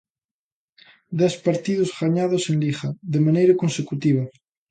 [1.19, 4.23] Dez partidos gañados en Liga de maneira consecutiva.